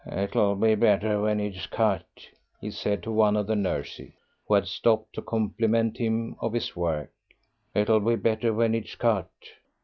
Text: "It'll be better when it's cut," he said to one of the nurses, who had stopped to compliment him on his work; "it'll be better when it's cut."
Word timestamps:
"It'll 0.11 0.55
be 0.55 0.73
better 0.73 1.21
when 1.21 1.39
it's 1.39 1.67
cut," 1.67 2.07
he 2.59 2.71
said 2.71 3.03
to 3.03 3.11
one 3.11 3.37
of 3.37 3.45
the 3.45 3.55
nurses, 3.55 4.11
who 4.47 4.55
had 4.55 4.65
stopped 4.65 5.13
to 5.13 5.21
compliment 5.21 5.97
him 5.99 6.37
on 6.39 6.55
his 6.55 6.75
work; 6.75 7.11
"it'll 7.75 7.99
be 7.99 8.15
better 8.15 8.51
when 8.51 8.73
it's 8.73 8.95
cut." 8.95 9.29